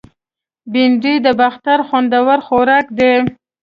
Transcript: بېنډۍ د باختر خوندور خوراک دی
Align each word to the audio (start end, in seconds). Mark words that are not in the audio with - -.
بېنډۍ 0.71 1.15
د 1.25 1.27
باختر 1.39 1.79
خوندور 1.87 2.37
خوراک 2.47 2.85
دی 2.99 3.13